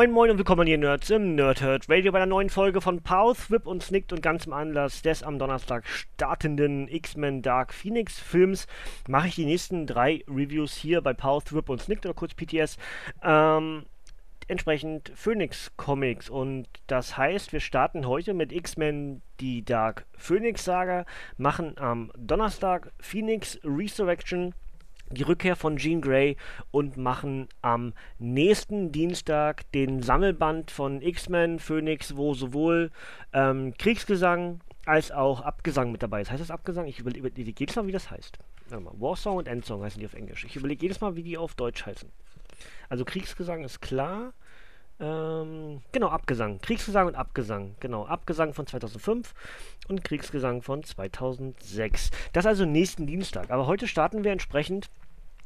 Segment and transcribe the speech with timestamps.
[0.00, 3.50] Moin Moin und willkommen hier Nerds im Nerdhurt Radio bei einer neuen Folge von Pause,
[3.50, 8.66] Whip und Snicked und ganz im Anlass des am Donnerstag startenden X-Men Dark Phoenix Films
[9.08, 12.78] mache ich die nächsten drei Reviews hier bei Pause, Whip und Snicked oder kurz PTS.
[13.22, 13.84] Ähm,
[14.48, 21.04] entsprechend Phoenix Comics und das heißt, wir starten heute mit X-Men die Dark Phoenix Saga,
[21.36, 24.54] machen am Donnerstag Phoenix Resurrection
[25.10, 26.36] die Rückkehr von Jean Grey
[26.70, 32.90] und machen am nächsten Dienstag den Sammelband von X-Men Phoenix, wo sowohl
[33.32, 36.30] ähm, Kriegsgesang als auch Abgesang mit dabei ist.
[36.30, 36.86] Heißt das Abgesang?
[36.86, 38.38] Ich überlege jedes Mal, wie das heißt.
[38.70, 40.44] Warsong und Endsong heißen die auf Englisch.
[40.44, 42.08] Ich überlege jedes Mal, wie die auf Deutsch heißen.
[42.88, 44.32] Also Kriegsgesang ist klar.
[45.00, 46.60] Ähm, genau, Abgesang.
[46.60, 47.74] Kriegsgesang und Abgesang.
[47.80, 49.34] Genau, Abgesang von 2005
[49.88, 52.10] und Kriegsgesang von 2006.
[52.32, 53.50] Das also nächsten Dienstag.
[53.50, 54.90] Aber heute starten wir entsprechend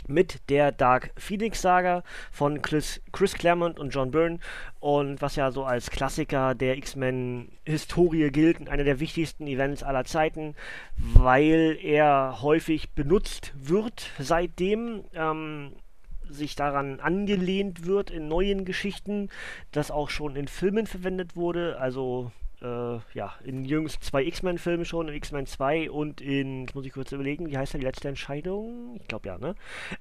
[0.07, 4.39] mit der Dark Phoenix Saga von Chris, Chris Claremont und John Byrne
[4.81, 10.05] und was ja so als Klassiker der X-Men-Historie gilt und einer der wichtigsten Events aller
[10.05, 10.55] Zeiten,
[10.97, 15.05] weil er häufig benutzt wird seitdem.
[15.15, 15.73] Ähm,
[16.29, 19.29] sich daran angelehnt wird in neuen Geschichten,
[19.73, 22.33] das auch schon in Filmen verwendet wurde, also
[22.65, 26.93] äh, ja, in jüngst zwei X-Men-Filmen schon, in X-Men 2 und in, jetzt muss ich
[26.93, 28.97] kurz überlegen, wie heißt denn die letzte Entscheidung?
[29.01, 29.55] Ich glaube ja, ne?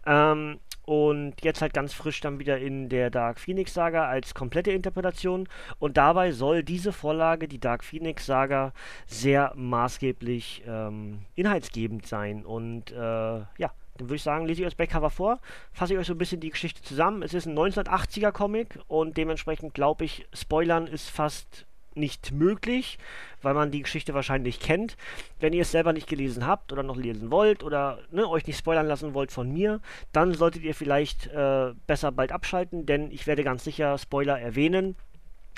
[0.06, 4.72] Ähm, und jetzt halt ganz frisch dann wieder in der Dark Phoenix Saga als komplette
[4.72, 5.48] Interpretation.
[5.80, 8.74] Und dabei soll diese Vorlage, die Dark Phoenix Saga,
[9.06, 12.46] sehr maßgeblich ähm, inhaltsgebend sein.
[12.46, 15.40] Und äh, ja, dann würde ich sagen, lese ich euch das Backcover vor,
[15.72, 17.22] fasse ich euch so ein bisschen die Geschichte zusammen.
[17.24, 21.66] Es ist ein 1980er Comic und dementsprechend glaube ich, Spoilern ist fast
[21.96, 22.98] nicht möglich,
[23.42, 24.98] weil man die Geschichte wahrscheinlich kennt.
[25.40, 28.58] Wenn ihr es selber nicht gelesen habt oder noch lesen wollt oder ne, euch nicht
[28.58, 29.82] spoilern lassen wollt von mir,
[30.12, 34.96] dann solltet ihr vielleicht äh, besser bald abschalten, denn ich werde ganz sicher Spoiler erwähnen.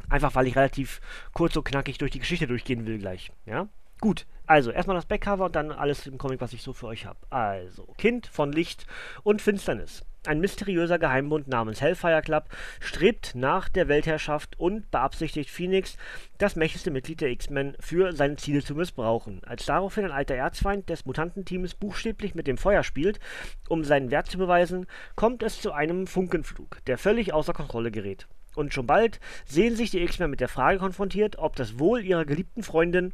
[0.09, 1.01] Einfach weil ich relativ
[1.33, 3.31] kurz und knackig durch die Geschichte durchgehen will gleich.
[3.45, 3.67] Ja?
[4.01, 7.05] Gut, also erstmal das Backcover und dann alles im Comic, was ich so für euch
[7.05, 7.19] habe.
[7.29, 8.85] Also, Kind von Licht
[9.23, 10.05] und Finsternis.
[10.27, 12.49] Ein mysteriöser Geheimbund namens Hellfire Club
[12.79, 15.97] strebt nach der Weltherrschaft und beabsichtigt Phoenix,
[16.37, 19.41] das mächtigste Mitglied der X-Men, für seine Ziele zu missbrauchen.
[19.45, 23.19] Als daraufhin ein alter Erzfeind des Mutantenteams buchstäblich mit dem Feuer spielt,
[23.69, 28.27] um seinen Wert zu beweisen, kommt es zu einem Funkenflug, der völlig außer Kontrolle gerät.
[28.55, 32.25] Und schon bald sehen sich die X-Men mit der Frage konfrontiert, ob das Wohl ihrer
[32.25, 33.13] geliebten Freundin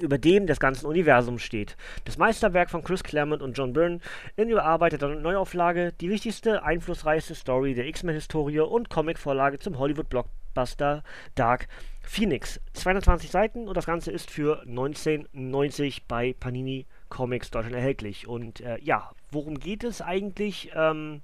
[0.00, 1.76] über dem des ganzen Universums steht.
[2.04, 4.00] Das Meisterwerk von Chris Claremont und John Byrne
[4.36, 11.02] in überarbeiteter Neuauflage, die wichtigste, einflussreichste Story der X-Men-Historie und Comicvorlage zum Hollywood-Blockbuster
[11.34, 11.68] Dark
[12.02, 12.60] Phoenix.
[12.74, 18.26] 220 Seiten und das Ganze ist für 1990 bei Panini Comics Deutschland erhältlich.
[18.26, 20.70] Und äh, ja, worum geht es eigentlich?
[20.74, 21.22] Ähm,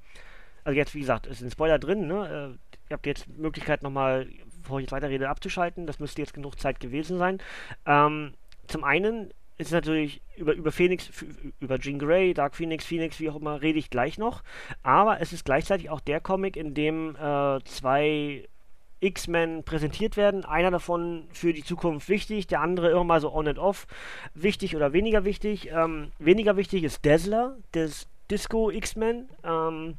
[0.65, 2.59] also jetzt, wie gesagt, ist ein Spoiler drin, ne?
[2.59, 4.29] Äh, ihr habt jetzt Möglichkeit nochmal,
[4.63, 5.87] bevor ich jetzt weiterrede, abzuschalten.
[5.87, 7.39] Das müsste jetzt genug Zeit gewesen sein.
[7.87, 8.35] Ähm,
[8.71, 11.11] zum einen ist natürlich über, über Phoenix,
[11.61, 14.43] über Jean Grey, Dark Phoenix, Phoenix, wie auch immer, rede ich gleich noch.
[14.83, 18.49] Aber es ist gleichzeitig auch der Comic, in dem äh, zwei
[19.01, 20.45] X-Men präsentiert werden.
[20.45, 23.87] Einer davon für die Zukunft wichtig, der andere immer mal so on and off
[24.35, 25.71] wichtig oder weniger wichtig.
[25.71, 29.29] Ähm, weniger wichtig ist Dazzler, des Disco X-Men.
[29.45, 29.97] Ähm,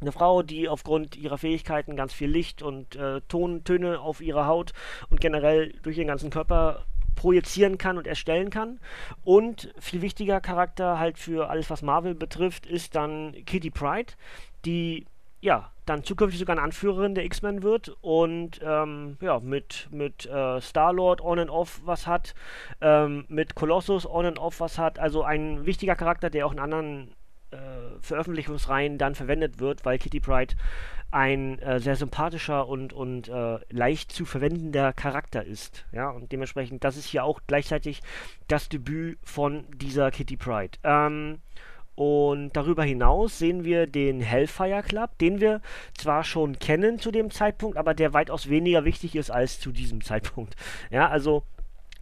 [0.00, 4.46] eine Frau, die aufgrund ihrer Fähigkeiten ganz viel Licht und äh, Ton, Töne auf ihrer
[4.46, 4.72] Haut
[5.10, 6.84] und generell durch ihren ganzen Körper
[7.16, 8.78] projizieren kann und erstellen kann.
[9.24, 14.12] Und viel wichtiger Charakter halt für alles, was Marvel betrifft, ist dann Kitty Pride,
[14.64, 15.06] die
[15.40, 20.60] ja dann zukünftig sogar eine Anführerin der X-Men wird und ähm, ja mit mit äh,
[20.60, 22.34] Star Lord on and off was hat,
[22.80, 24.98] ähm, mit Colossus on and off was hat.
[24.98, 27.14] Also ein wichtiger Charakter, der auch in anderen
[28.00, 30.54] Veröffentlichungsreihen dann verwendet wird, weil Kitty Pride
[31.10, 35.86] ein äh, sehr sympathischer und, und äh, leicht zu verwendender Charakter ist.
[35.92, 38.02] Ja, und dementsprechend, das ist hier auch gleichzeitig
[38.48, 40.78] das Debüt von dieser Kitty Pride.
[40.82, 41.38] Ähm,
[41.94, 45.62] und darüber hinaus sehen wir den Hellfire Club, den wir
[45.96, 50.02] zwar schon kennen zu dem Zeitpunkt, aber der weitaus weniger wichtig ist als zu diesem
[50.02, 50.54] Zeitpunkt.
[50.90, 51.42] Ja, also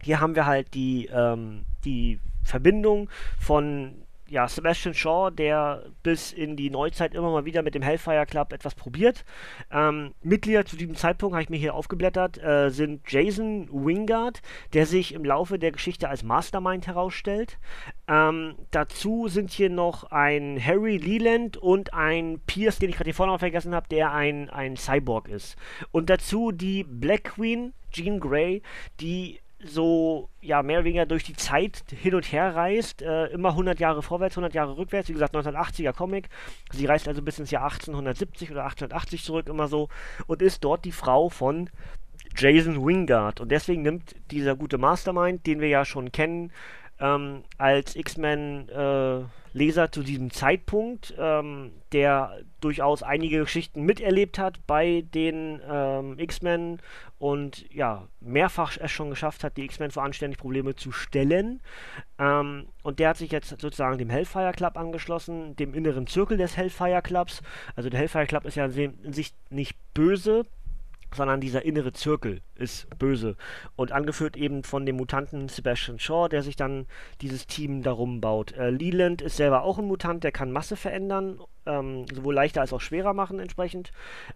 [0.03, 3.09] hier haben wir halt die, ähm, die Verbindung
[3.39, 8.25] von ja, Sebastian Shaw, der bis in die Neuzeit immer mal wieder mit dem Hellfire
[8.25, 9.23] Club etwas probiert.
[9.71, 14.41] Ähm, Mitglieder zu diesem Zeitpunkt, habe ich mir hier aufgeblättert, äh, sind Jason Wingard,
[14.73, 17.59] der sich im Laufe der Geschichte als Mastermind herausstellt.
[18.07, 23.15] Ähm, dazu sind hier noch ein Harry Leland und ein Pierce, den ich gerade hier
[23.15, 25.55] vorne vergessen habe, der ein, ein Cyborg ist.
[25.91, 28.61] Und dazu die Black Queen, Jean Grey,
[28.99, 33.49] die so ja mehr oder weniger durch die Zeit hin und her reist, äh, immer
[33.49, 36.29] 100 Jahre vorwärts, 100 Jahre rückwärts, wie gesagt 1980er Comic.
[36.71, 39.89] Sie reist also bis ins Jahr 1870 oder 1880 zurück immer so
[40.27, 41.69] und ist dort die Frau von
[42.37, 46.51] Jason Wingard und deswegen nimmt dieser gute Mastermind, den wir ja schon kennen,
[46.99, 55.03] ähm, als X-Men-Leser äh, zu diesem Zeitpunkt, ähm, der durchaus einige Geschichten miterlebt hat bei
[55.13, 56.79] den ähm, X-Men
[57.17, 61.61] und ja, mehrfach es schon geschafft hat, die X-Men vor anständige Probleme zu stellen.
[62.17, 66.55] Ähm, und der hat sich jetzt sozusagen dem Hellfire Club angeschlossen, dem inneren Zirkel des
[66.55, 67.41] Hellfire Clubs.
[67.75, 70.45] Also der Hellfire Club ist ja in sich nicht böse,
[71.15, 73.35] sondern dieser innere Zirkel ist böse.
[73.75, 76.85] Und angeführt eben von dem Mutanten Sebastian Shaw, der sich dann
[77.21, 78.53] dieses Team darum baut.
[78.53, 82.73] Äh, Leland ist selber auch ein Mutant, der kann Masse verändern, ähm, sowohl leichter als
[82.73, 83.91] auch schwerer machen entsprechend.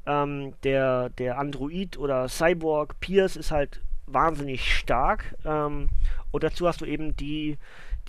[0.05, 5.35] Ähm, der, der Android oder Cyborg Pierce ist halt wahnsinnig stark.
[5.45, 5.89] Ähm,
[6.31, 7.57] und dazu hast du eben die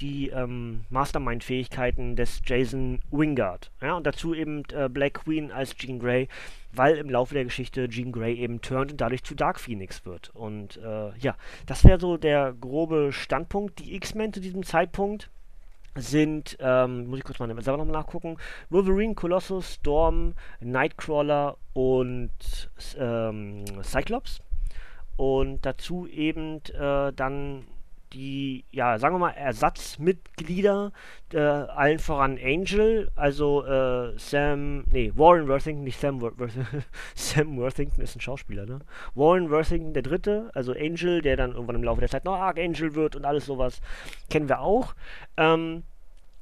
[0.01, 3.71] die ähm, Mastermind-Fähigkeiten des Jason Wingard.
[3.81, 6.29] Ja, und dazu eben äh, Black Queen als Jean Grey,
[6.73, 10.31] weil im Laufe der Geschichte Jean Grey eben turnt und dadurch zu Dark Phoenix wird.
[10.35, 11.37] Und äh, ja,
[11.67, 13.79] das wäre so der grobe Standpunkt.
[13.79, 15.31] Die X-Men zu diesem Zeitpunkt
[15.97, 18.37] sind, ähm, muss ich kurz mal selber nochmal nachgucken,
[18.71, 22.31] Wolverine, Colossus, Storm, Nightcrawler und
[22.97, 24.41] ähm, Cyclops.
[25.17, 27.65] Und dazu eben äh, dann
[28.13, 30.93] die, ja, sagen wir mal, Ersatzmitglieder,
[31.33, 36.85] äh, allen voran Angel, also äh, Sam, nee, Warren Worthington, nicht Sam Worthington,
[37.15, 38.81] Sam Worthington ist ein Schauspieler, ne?
[39.15, 42.95] Warren Worthington, der Dritte, also Angel, der dann irgendwann im Laufe der Zeit noch Archangel
[42.95, 43.81] wird und alles sowas,
[44.29, 44.95] kennen wir auch.
[45.37, 45.85] Ähm,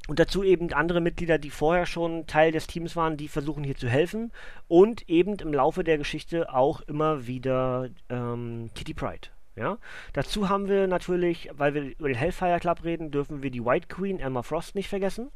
[0.09, 3.77] und dazu eben andere Mitglieder, die vorher schon Teil des Teams waren, die versuchen hier
[3.77, 4.33] zu helfen.
[4.67, 9.29] Und eben im Laufe der Geschichte auch immer wieder ähm, Kitty Pride.
[9.59, 9.79] Ja?
[10.13, 13.89] Dazu haben wir natürlich, weil wir über den Hellfire Club reden, dürfen wir die White
[13.89, 15.31] Queen, Emma Frost, nicht vergessen.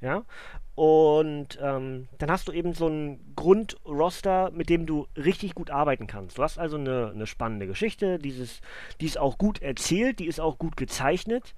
[0.00, 0.24] Ja?
[0.74, 6.06] Und ähm, dann hast du eben so ein Grundroster, mit dem du richtig gut arbeiten
[6.06, 6.36] kannst.
[6.38, 8.60] Du hast also eine, eine spannende Geschichte, dieses,
[9.00, 11.54] die ist auch gut erzählt, die ist auch gut gezeichnet.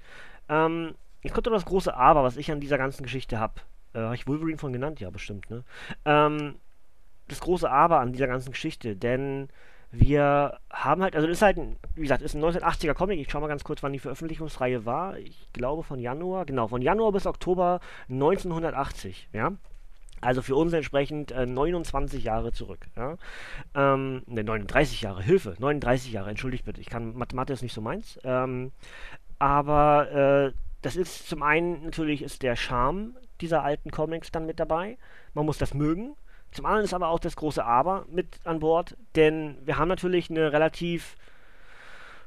[0.49, 3.55] Ähm, jetzt kommt das große Aber, was ich an dieser ganzen Geschichte habe.
[3.93, 5.01] Äh, habe ich Wolverine von genannt?
[5.01, 5.65] Ja, bestimmt, ne?
[6.05, 6.55] Ähm,
[7.27, 9.49] das große Aber an dieser ganzen Geschichte, denn
[9.91, 11.59] wir haben halt, also das ist halt,
[11.95, 13.21] wie gesagt, ist ein 1980er Comic.
[13.21, 15.17] Ich schau mal ganz kurz, wann die Veröffentlichungsreihe war.
[15.19, 17.81] Ich glaube von Januar, genau, von Januar bis Oktober
[18.11, 19.53] 1980, ja.
[20.21, 22.87] Also für uns entsprechend äh, 29 Jahre zurück.
[22.97, 23.17] Ja?
[23.75, 27.81] Ähm, ne, 39 Jahre, Hilfe, 39 Jahre, entschuldigt bitte, ich kann, Mathe ist nicht so
[27.81, 28.19] meins.
[28.25, 28.73] Ähm,
[29.39, 30.53] aber äh,
[30.83, 34.99] das ist zum einen natürlich ist der Charme dieser alten Comics dann mit dabei.
[35.35, 36.17] Man muss das mögen.
[36.53, 40.31] Zum anderen ist aber auch das große Aber mit an Bord, denn wir haben natürlich
[40.31, 41.17] eine relativ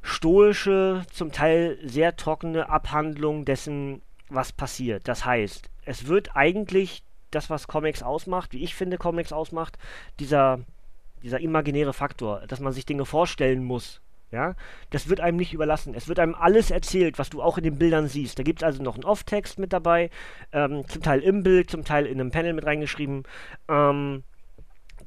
[0.01, 5.07] stoische, zum Teil sehr trockene Abhandlung dessen, was passiert.
[5.07, 9.77] Das heißt, es wird eigentlich das, was Comics ausmacht, wie ich finde, Comics ausmacht,
[10.19, 10.59] dieser,
[11.23, 14.01] dieser imaginäre Faktor, dass man sich Dinge vorstellen muss,
[14.31, 14.55] ja,
[14.89, 15.93] das wird einem nicht überlassen.
[15.93, 18.39] Es wird einem alles erzählt, was du auch in den Bildern siehst.
[18.39, 20.09] Da gibt es also noch einen Off-Text mit dabei,
[20.53, 23.23] ähm, zum Teil im Bild, zum Teil in einem Panel mit reingeschrieben,
[23.67, 24.23] ähm,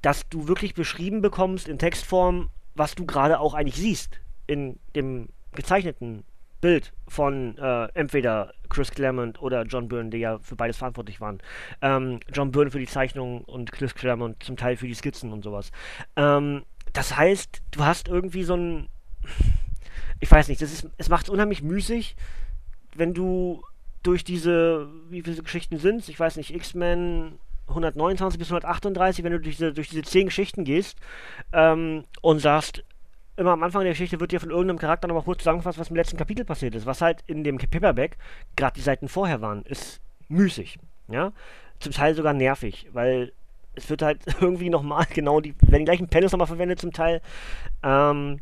[0.03, 5.29] dass du wirklich beschrieben bekommst in Textform, was du gerade auch eigentlich siehst in dem
[5.53, 6.25] gezeichneten
[6.61, 11.39] Bild von äh, entweder Chris Claremont oder John Byrne, die ja für beides verantwortlich waren.
[11.83, 15.45] Ähm, John Byrne für die Zeichnung und Chris Claremont zum Teil für die Skizzen und
[15.45, 15.71] sowas.
[16.17, 16.63] Ähm,
[16.93, 18.89] das heißt, du hast irgendwie so ein
[20.21, 22.17] ich weiß nicht, das ist, es macht es unheimlich müßig,
[22.95, 23.63] wenn du
[24.03, 27.39] durch diese, wie viele Geschichten sind es, ich weiß nicht, X-Men
[27.69, 30.99] 129 bis 138, wenn du durch diese, durch diese zehn Geschichten gehst
[31.53, 32.85] ähm, und sagst,
[33.37, 35.97] immer am Anfang der Geschichte wird dir von irgendeinem Charakter nochmal kurz zusammengefasst, was im
[35.97, 36.87] letzten Kapitel passiert ist.
[36.87, 38.17] Was halt in dem Paperback,
[38.57, 40.79] gerade die Seiten vorher waren, ist müßig.
[41.09, 41.33] Ja?
[41.81, 43.33] Zum Teil sogar nervig, weil
[43.75, 47.21] es wird halt irgendwie nochmal genau die, werden die gleichen Panels nochmal verwendet zum Teil.
[47.83, 48.41] Ähm,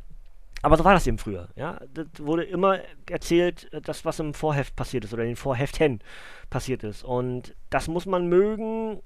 [0.63, 1.49] aber so war das eben früher.
[1.57, 1.81] Ja?
[1.93, 2.79] Das wurde immer
[3.11, 6.01] erzählt, das, was im Vorheft passiert ist oder in den Vorheften
[6.51, 7.03] passiert ist.
[7.05, 9.01] Und das muss man mögen,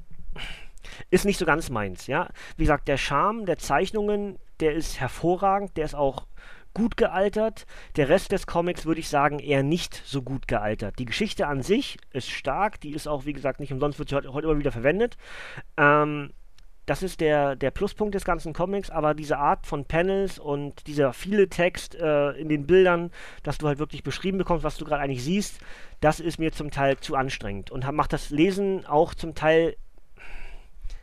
[1.10, 2.06] ist nicht so ganz meins.
[2.06, 2.28] Ja?
[2.56, 6.26] Wie gesagt, der Charme der Zeichnungen, der ist hervorragend, der ist auch
[6.75, 7.64] gut gealtert.
[7.96, 10.98] Der Rest des Comics würde ich sagen eher nicht so gut gealtert.
[10.98, 14.14] Die Geschichte an sich ist stark, die ist auch, wie gesagt, nicht umsonst, wird sie
[14.14, 15.16] heute, heute immer wieder verwendet.
[15.78, 16.34] Ähm,
[16.87, 21.12] das ist der, der Pluspunkt des ganzen Comics, aber diese Art von Panels und dieser
[21.12, 23.11] viele Text äh, in den Bildern,
[23.43, 25.59] dass du halt wirklich beschrieben bekommst, was du gerade eigentlich siehst,
[26.00, 29.76] das ist mir zum Teil zu anstrengend und macht das Lesen auch zum Teil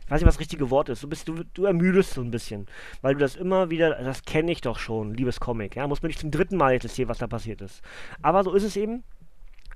[0.04, 1.02] ich weiß nicht, was das richtige Wort ist.
[1.02, 2.66] Du, bist, du, du ermüdest so ein bisschen,
[3.00, 6.08] weil du das immer wieder, das kenne ich doch schon, liebes Comic, ja, muss mir
[6.08, 7.80] nicht zum dritten Mal jetzt erzählen, was da passiert ist.
[8.20, 9.02] Aber so ist es eben.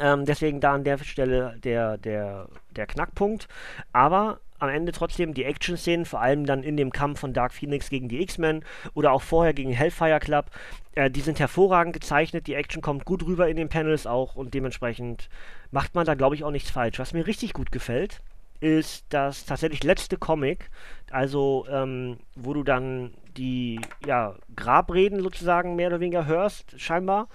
[0.00, 3.49] Ähm, deswegen da an der Stelle der, der, der Knackpunkt.
[3.93, 7.91] Aber am Ende trotzdem die Action-Szenen, vor allem dann in dem Kampf von Dark Phoenix
[7.91, 10.50] gegen die X-Men oder auch vorher gegen Hellfire Club,
[10.95, 14.55] äh, die sind hervorragend gezeichnet, die Action kommt gut rüber in den Panels auch und
[14.55, 15.29] dementsprechend
[15.71, 16.99] macht man da, glaube ich, auch nichts falsch.
[16.99, 18.21] Was mir richtig gut gefällt,
[18.61, 20.71] ist das tatsächlich letzte Comic,
[21.11, 27.29] also ähm, wo du dann die ja, Grabreden sozusagen mehr oder weniger hörst, scheinbar.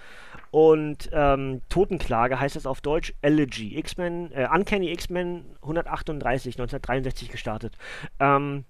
[0.51, 3.77] Und ähm, Totenklage heißt es auf Deutsch Elegy.
[3.77, 7.77] X-Men, äh, Uncanny X-Men 138, 1963 gestartet.
[8.19, 8.65] Ähm,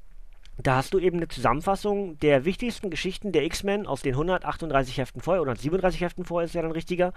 [0.58, 5.22] da hast du eben eine Zusammenfassung der wichtigsten Geschichten der X-Men aus den 138 Heften
[5.22, 7.12] vorher, oder 137 Heften vorher ist ja dann richtiger,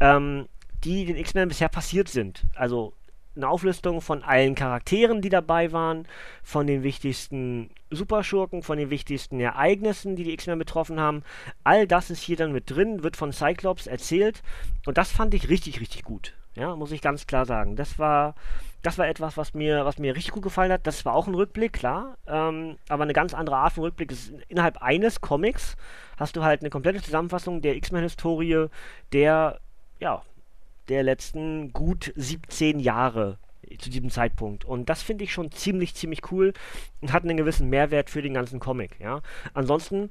[0.00, 0.48] ähm,
[0.84, 2.44] die den X-Men bisher passiert sind.
[2.54, 2.94] Also
[3.38, 6.06] eine Auflistung von allen Charakteren, die dabei waren,
[6.42, 11.22] von den wichtigsten Superschurken, von den wichtigsten Ereignissen, die die X-Men betroffen haben.
[11.64, 14.42] All das ist hier dann mit drin, wird von Cyclops erzählt
[14.84, 16.34] und das fand ich richtig, richtig gut.
[16.54, 17.76] Ja, muss ich ganz klar sagen.
[17.76, 18.34] Das war,
[18.82, 20.88] das war etwas, was mir, was mir richtig gut gefallen hat.
[20.88, 24.10] Das war auch ein Rückblick, klar, ähm, aber eine ganz andere Art von Rückblick.
[24.10, 25.76] Ist, innerhalb eines Comics
[26.16, 28.66] hast du halt eine komplette Zusammenfassung der X-Men-Historie,
[29.12, 29.60] der,
[30.00, 30.22] ja,
[30.88, 33.38] der letzten gut 17 Jahre
[33.78, 34.64] zu diesem Zeitpunkt.
[34.64, 36.52] Und das finde ich schon ziemlich, ziemlich cool
[37.00, 38.98] und hat einen gewissen Mehrwert für den ganzen Comic.
[39.00, 39.20] Ja?
[39.54, 40.10] Ansonsten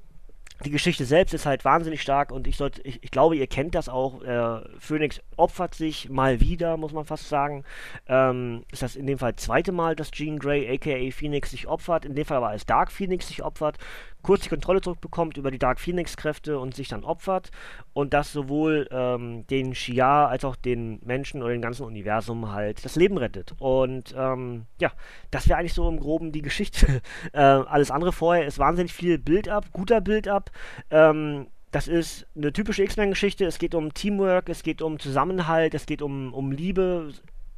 [0.65, 3.75] die Geschichte selbst ist halt wahnsinnig stark und ich, sollte, ich, ich glaube, ihr kennt
[3.75, 4.23] das auch.
[4.23, 7.63] Äh, Phoenix opfert sich mal wieder, muss man fast sagen.
[8.07, 12.05] Ähm, ist das in dem Fall zweite Mal, dass Jean Grey, aka Phoenix, sich opfert.
[12.05, 13.77] In dem Fall aber als Dark Phoenix sich opfert
[14.21, 17.51] kurz die Kontrolle zurückbekommt über die Dark Phoenix-Kräfte und sich dann opfert.
[17.93, 22.83] Und das sowohl ähm, den Shia als auch den Menschen oder dem ganzen Universum halt
[22.83, 23.55] das Leben rettet.
[23.59, 24.91] Und ähm, ja,
[25.31, 27.01] das wäre eigentlich so im Groben die Geschichte.
[27.33, 30.51] äh, alles andere vorher ist wahnsinnig viel Build-up, guter Build-up.
[30.91, 33.45] Ähm, das ist eine typische X-Men-Geschichte.
[33.45, 37.13] Es geht um Teamwork, es geht um Zusammenhalt, es geht um, um Liebe,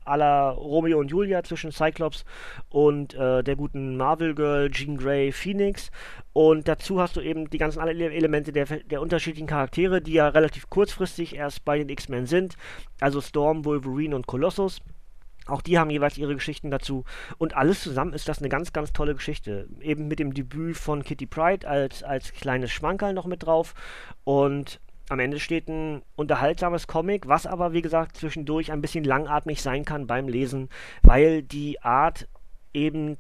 [0.10, 2.26] aller Romeo und Julia zwischen Cyclops
[2.70, 5.92] und äh, der guten Marvel Girl Jean Grey Phoenix.
[6.34, 10.70] Und dazu hast du eben die ganzen Elemente der, der unterschiedlichen Charaktere, die ja relativ
[10.70, 12.56] kurzfristig erst bei den X-Men sind.
[13.00, 14.82] Also Storm, Wolverine und Colossus.
[15.50, 17.06] Auch die haben jeweils ihre Geschichten dazu.
[17.38, 19.68] Und alles zusammen ist das eine ganz, ganz tolle Geschichte.
[19.82, 23.74] Eben mit dem Debüt von Kitty Pride als, als kleines Schmankerl noch mit drauf.
[24.24, 29.62] Und am Ende steht ein unterhaltsames Comic, was aber, wie gesagt, zwischendurch ein bisschen langatmig
[29.62, 30.70] sein kann beim Lesen,
[31.02, 32.28] weil die Art
[32.74, 33.18] eben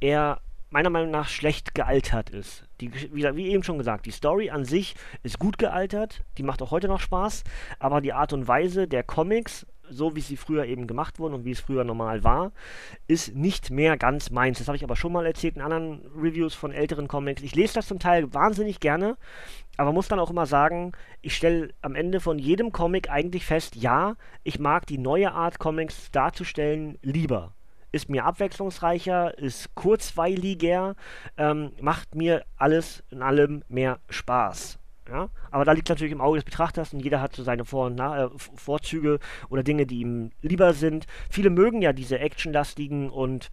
[0.00, 2.64] eher meiner Meinung nach schlecht gealtert ist.
[2.80, 6.62] Die, wie, wie, eben schon gesagt, die Story an sich ist gut gealtert, die macht
[6.62, 7.44] auch heute noch Spaß,
[7.78, 11.44] aber die Art und Weise der Comics so wie sie früher eben gemacht wurden und
[11.44, 12.52] wie es früher normal war,
[13.06, 14.58] ist nicht mehr ganz meins.
[14.58, 17.42] Das habe ich aber schon mal erzählt in anderen Reviews von älteren Comics.
[17.42, 19.16] Ich lese das zum Teil wahnsinnig gerne,
[19.76, 23.76] aber muss dann auch immer sagen, ich stelle am Ende von jedem Comic eigentlich fest,
[23.76, 27.52] ja, ich mag die neue Art Comics darzustellen lieber
[27.92, 30.96] ist mir abwechslungsreicher, ist kurzweiliger,
[31.36, 34.78] ähm, macht mir alles in allem mehr Spaß.
[35.08, 35.28] Ja?
[35.50, 38.28] Aber da liegt natürlich im Auge des Betrachters und jeder hat so seine Vor äh,
[38.56, 39.18] Vorzüge
[39.50, 41.06] oder Dinge, die ihm lieber sind.
[41.30, 43.50] Viele mögen ja diese actionlastigen und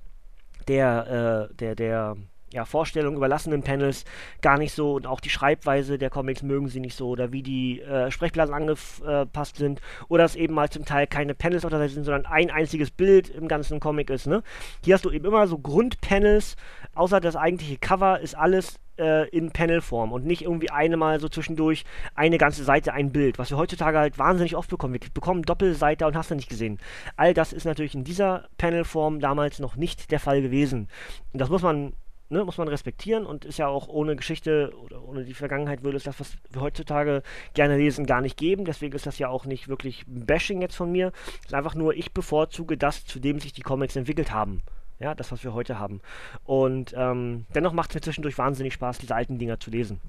[0.67, 2.15] der, äh, der, der
[2.51, 4.05] ja, Vorstellung überlassenen Panels
[4.41, 7.43] gar nicht so und auch die Schreibweise der Comics mögen sie nicht so oder wie
[7.43, 11.79] die äh, Sprechblasen angepasst sind oder dass eben mal zum Teil keine Panels auf der
[11.79, 14.27] Seite sind, sondern ein einziges Bild im ganzen Comic ist.
[14.27, 14.43] Ne?
[14.83, 16.55] Hier hast du eben immer so Grundpanels,
[16.95, 21.29] außer das eigentliche Cover ist alles äh, in Panelform und nicht irgendwie eine mal so
[21.29, 24.93] zwischendurch eine ganze Seite ein Bild, was wir heutzutage halt wahnsinnig oft bekommen.
[24.93, 26.79] Wir bekommen Doppelseite und hast du nicht gesehen.
[27.15, 30.89] All das ist natürlich in dieser Panelform damals noch nicht der Fall gewesen.
[31.33, 31.93] Und das muss man
[32.29, 35.97] ne, muss man respektieren und ist ja auch ohne Geschichte oder ohne die Vergangenheit würde
[35.97, 38.65] es das, was wir heutzutage gerne lesen, gar nicht geben.
[38.65, 41.11] Deswegen ist das ja auch nicht wirklich Bashing jetzt von mir.
[41.41, 44.61] Es ist einfach nur, ich bevorzuge das, zu dem sich die Comics entwickelt haben.
[44.99, 46.01] Ja, das, was wir heute haben.
[46.43, 50.01] Und ähm, dennoch macht es mir zwischendurch wahnsinnig Spaß, diese alten Dinger zu lesen.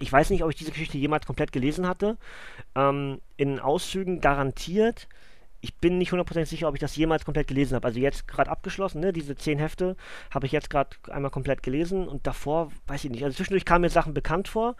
[0.00, 2.16] Ich weiß nicht, ob ich diese Geschichte jemals komplett gelesen hatte.
[2.74, 5.06] Ähm, in Auszügen garantiert
[5.62, 7.86] ich bin nicht hundertprozentig sicher, ob ich das jemals komplett gelesen habe.
[7.86, 9.12] Also jetzt gerade abgeschlossen, ne?
[9.12, 9.96] Diese zehn Hefte
[10.32, 13.22] habe ich jetzt gerade einmal komplett gelesen und davor weiß ich nicht.
[13.22, 14.74] Also zwischendurch kamen mir Sachen bekannt vor,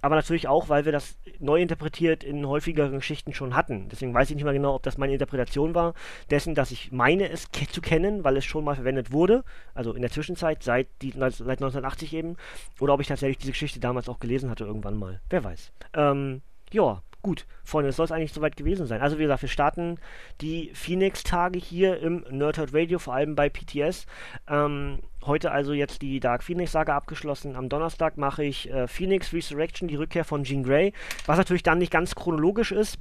[0.00, 3.88] aber natürlich auch, weil wir das neu interpretiert in häufigeren Geschichten schon hatten.
[3.88, 5.94] Deswegen weiß ich nicht mal genau, ob das meine Interpretation war
[6.30, 9.42] dessen, dass ich meine es ke zu kennen, weil es schon mal verwendet wurde,
[9.74, 12.36] also in der Zwischenzeit seit, die, seit 1980 eben,
[12.78, 15.20] oder ob ich tatsächlich diese Geschichte damals auch gelesen hatte irgendwann mal.
[15.30, 15.72] Wer weiß.
[15.94, 19.00] Ähm, ja, Gut, Freunde, es soll es eigentlich soweit gewesen sein.
[19.00, 19.98] Also wie gesagt, wir starten
[20.40, 24.06] die Phoenix-Tage hier im Nerdhurt Radio, vor allem bei PTS.
[24.48, 27.56] Ähm, heute also jetzt die Dark Phoenix-Saga abgeschlossen.
[27.56, 30.92] Am Donnerstag mache ich äh, Phoenix Resurrection, die Rückkehr von Jean Grey,
[31.26, 32.98] was natürlich dann nicht ganz chronologisch ist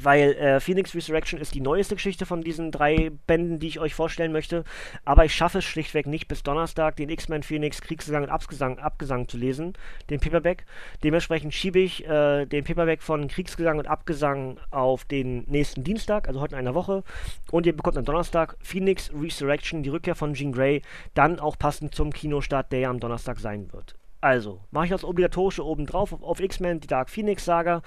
[0.00, 3.94] weil äh, Phoenix Resurrection ist die neueste Geschichte von diesen drei Bänden, die ich euch
[3.94, 4.64] vorstellen möchte.
[5.04, 9.28] Aber ich schaffe es schlichtweg nicht, bis Donnerstag den X-Men Phoenix Kriegsgesang und Abgesang, Abgesang
[9.28, 9.74] zu lesen,
[10.10, 10.64] den Paperback.
[11.02, 16.40] Dementsprechend schiebe ich äh, den Paperback von Kriegsgesang und Abgesang auf den nächsten Dienstag, also
[16.40, 17.02] heute in einer Woche.
[17.50, 20.82] Und ihr bekommt am Donnerstag Phoenix Resurrection, die Rückkehr von Jean Grey,
[21.14, 23.94] dann auch passend zum Kinostart, der ja am Donnerstag sein wird.
[24.24, 27.82] Also, mache ich das obligatorische oben drauf auf, auf X-Men, die Dark Phoenix Saga.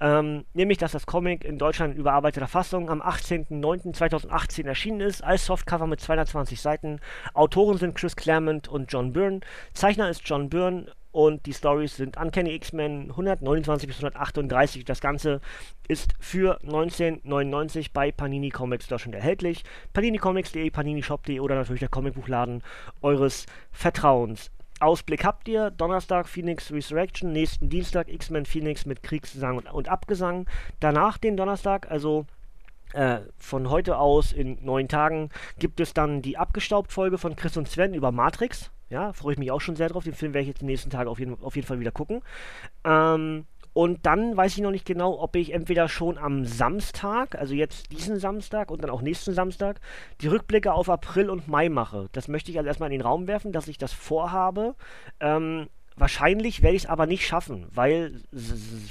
[0.00, 5.46] Ähm, nämlich, dass das Comic in Deutschland in überarbeiteter Fassung am 18.09.2018 erschienen ist, als
[5.46, 7.00] Softcover mit 220 Seiten.
[7.34, 9.40] Autoren sind Chris Claremont und John Byrne.
[9.72, 14.84] Zeichner ist John Byrne und die Stories sind Uncanny X-Men 129 bis 138.
[14.84, 15.40] Das Ganze
[15.88, 19.64] ist für 1999 bei Panini Comics Deutschland erhältlich.
[19.92, 22.62] paninicomics.de, paninishop.de oder natürlich der Comicbuchladen
[23.02, 24.52] eures Vertrauens.
[24.80, 25.70] Ausblick habt ihr.
[25.70, 30.46] Donnerstag Phoenix Resurrection, nächsten Dienstag X-Men Phoenix mit Kriegsgesang und, und, Abgesang.
[30.80, 32.26] Danach den Donnerstag, also
[32.92, 37.68] äh, von heute aus in neun Tagen, gibt es dann die Abgestaubt-Folge von Chris und
[37.68, 38.70] Sven über Matrix.
[38.88, 40.04] Ja, freue ich mich auch schon sehr drauf.
[40.04, 42.22] Den Film werde ich jetzt die nächsten Tage auf jeden, auf jeden Fall wieder gucken.
[42.84, 47.54] Ähm, und dann weiß ich noch nicht genau, ob ich entweder schon am Samstag, also
[47.54, 49.80] jetzt diesen Samstag und dann auch nächsten Samstag,
[50.20, 52.08] die Rückblicke auf April und Mai mache.
[52.12, 54.74] Das möchte ich also erstmal in den Raum werfen, dass ich das vorhabe.
[55.20, 58.22] Ähm, wahrscheinlich werde ich es aber nicht schaffen, weil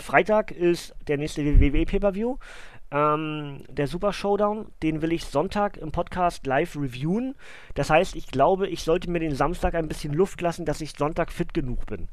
[0.02, 2.38] Freitag ist der nächste WWE Pay-Per-View.
[2.92, 7.36] Ähm, der Super Showdown, den will ich Sonntag im Podcast live reviewen.
[7.76, 10.94] Das heißt, ich glaube, ich sollte mir den Samstag ein bisschen Luft lassen, dass ich
[10.98, 12.10] Sonntag fit genug bin.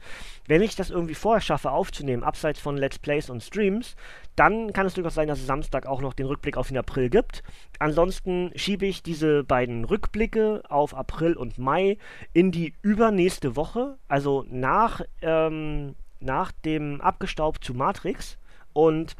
[0.47, 3.97] Wenn ich das irgendwie vorher schaffe aufzunehmen, abseits von Let's Plays und Streams,
[4.37, 7.09] dann kann es durchaus sein, dass es Samstag auch noch den Rückblick auf den April
[7.09, 7.43] gibt.
[7.79, 11.97] Ansonsten schiebe ich diese beiden Rückblicke auf April und Mai
[12.35, 18.37] in die übernächste Woche, also nach, ähm, nach dem Abgestaubt zu Matrix.
[18.75, 19.17] Und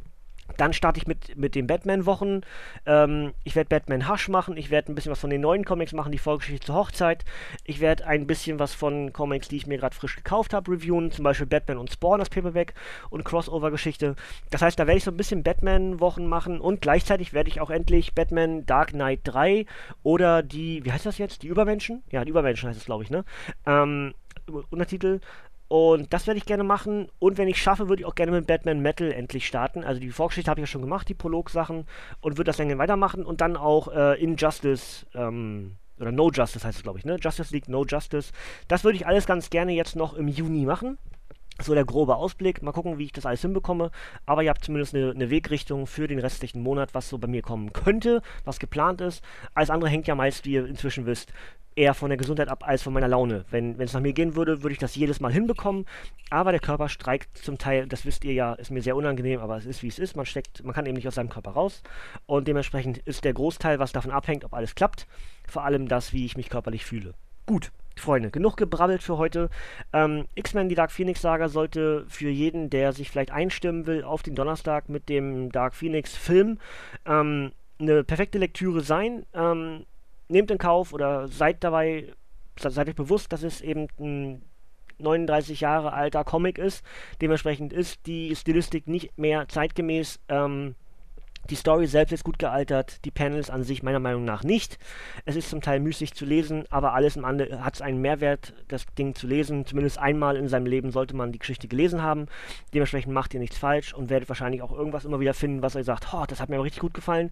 [0.57, 2.43] dann starte ich mit, mit den Batman-Wochen.
[2.87, 4.57] Ähm, ich werde Batman Hush machen.
[4.57, 7.25] Ich werde ein bisschen was von den neuen Comics machen, die Vorgeschichte zur Hochzeit.
[7.65, 11.11] Ich werde ein bisschen was von Comics, die ich mir gerade frisch gekauft habe, reviewen.
[11.11, 12.75] Zum Beispiel Batman und Spawn, das Paperback
[13.11, 14.17] und Crossover-Geschichte.
[14.51, 17.71] Das heißt, da werde ich so ein bisschen Batman-Wochen machen und gleichzeitig werde ich auch
[17.71, 19.67] endlich Batman Dark Knight 3
[20.03, 21.43] oder die, wie heißt das jetzt?
[21.43, 22.03] Die Übermenschen?
[22.11, 23.25] Ja, die Übermenschen heißt es, glaube ich, ne?
[23.67, 24.15] Ähm,
[24.71, 25.21] Untertitel
[25.69, 27.09] und das werde ich gerne machen.
[27.19, 29.83] Und wenn ich schaffe, würde ich auch gerne mit Batman Metal endlich starten.
[29.83, 31.87] Also die Vorgeschichte habe ich ja schon gemacht, die Prolog-Sachen.
[32.21, 33.25] Und würde das dann weitermachen.
[33.25, 37.17] Und dann auch äh, Injustice, ähm, oder No Justice heißt es, glaube ich, ne?
[37.21, 38.33] Justice League, No Justice.
[38.69, 40.99] Das würde ich alles ganz gerne jetzt noch im Juni machen.
[41.61, 42.63] So der grobe Ausblick.
[42.63, 43.91] Mal gucken, wie ich das alles hinbekomme.
[44.27, 47.43] Aber ihr habt zumindest eine, eine, Wegrichtung für den restlichen Monat, was so bei mir
[47.43, 49.25] kommen könnte, was geplant ist.
[49.55, 51.33] Alles andere hängt ja meist, wie ihr inzwischen wisst,
[51.77, 53.45] eher von der Gesundheit ab als von meiner Laune.
[53.51, 55.85] Wenn es nach mir gehen würde, würde ich das jedes Mal hinbekommen.
[56.31, 59.57] Aber der Körper streikt zum Teil, das wisst ihr ja, ist mir sehr unangenehm, aber
[59.57, 60.17] es ist wie es ist.
[60.17, 61.83] Man steckt, man kann eben nicht aus seinem Körper raus.
[62.25, 65.07] Und dementsprechend ist der Großteil, was davon abhängt, ob alles klappt.
[65.47, 67.15] Vor allem das, wie ich mich körperlich fühle.
[67.45, 67.71] Gut.
[67.99, 69.49] Freunde, genug gebrabbelt für heute.
[69.95, 74.23] Ähm, X-Men, die Dark Phoenix Saga, sollte für jeden, der sich vielleicht einstimmen will, auf
[74.23, 76.59] den Donnerstag mit dem Dark Phoenix Film
[77.07, 79.25] ähm, eine perfekte Lektüre sein.
[79.33, 79.87] Ähm,
[80.29, 82.13] nehmt in Kauf oder seid dabei,
[82.59, 84.43] seid euch bewusst, dass es eben ein
[84.99, 86.85] 39 Jahre alter Comic ist.
[87.21, 90.21] Dementsprechend ist die Stilistik nicht mehr zeitgemäß.
[90.29, 90.75] Ähm,
[91.51, 94.79] die Story selbst ist gut gealtert, die Panels an sich meiner Meinung nach nicht.
[95.25, 98.55] Es ist zum Teil müßig zu lesen, aber alles im anderen hat es einen Mehrwert,
[98.69, 99.67] das Ding zu lesen.
[99.67, 102.27] Zumindest einmal in seinem Leben sollte man die Geschichte gelesen haben.
[102.75, 105.87] Dementsprechend macht ihr nichts falsch und werdet wahrscheinlich auch irgendwas immer wieder finden, was euch
[105.87, 107.31] sagt, oh, das hat mir aber richtig gut gefallen.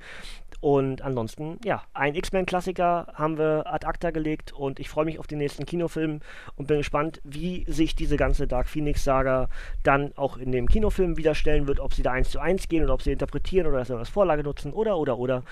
[0.61, 5.27] Und ansonsten, ja, ein X-Men-Klassiker haben wir ad acta gelegt und ich freue mich auf
[5.27, 6.21] den nächsten Kinofilm
[6.57, 9.49] und bin gespannt, wie sich diese ganze Dark Phoenix-Saga
[9.83, 12.95] dann auch in dem Kinofilm wiederstellen wird, ob sie da eins zu eins gehen oder
[12.95, 15.43] ob sie interpretieren oder das als Vorlage nutzen oder, oder, oder.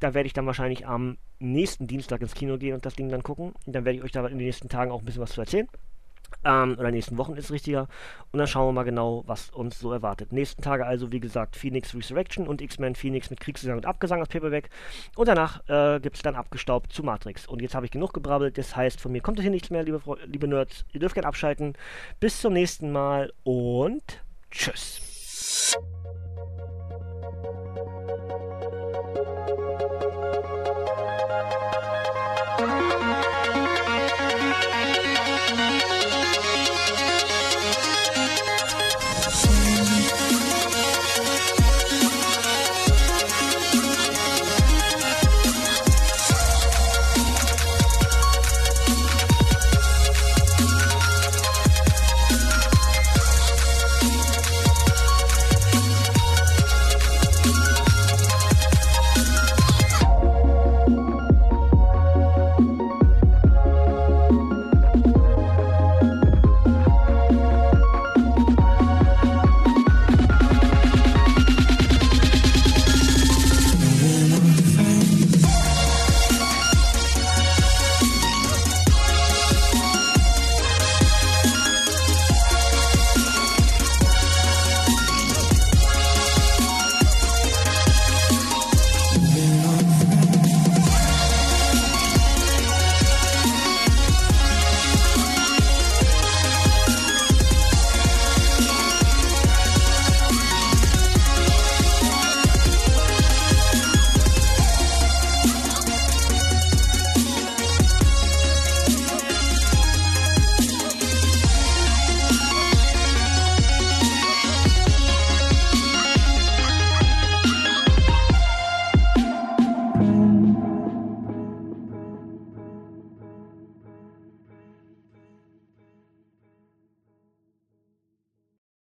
[0.00, 3.22] Da werde ich dann wahrscheinlich am nächsten Dienstag ins Kino gehen und das Ding dann
[3.22, 3.52] gucken.
[3.66, 5.40] Und dann werde ich euch da in den nächsten Tagen auch ein bisschen was zu
[5.40, 5.68] erzählen.
[6.44, 7.88] Ähm, oder nächsten Wochen ist richtiger.
[8.32, 10.32] Und dann schauen wir mal genau, was uns so erwartet.
[10.32, 14.28] Nächsten Tage also, wie gesagt, Phoenix Resurrection und X-Men Phoenix mit Kriegsgesang und Abgesang als
[14.28, 14.70] Paperback.
[15.16, 17.46] Und danach äh, gibt es dann abgestaubt zu Matrix.
[17.46, 18.58] Und jetzt habe ich genug gebrabbelt.
[18.58, 20.84] Das heißt, von mir kommt hier nichts mehr, liebe, liebe Nerds.
[20.92, 21.74] Ihr dürft gerne abschalten.
[22.18, 24.02] Bis zum nächsten Mal und
[24.50, 25.76] tschüss.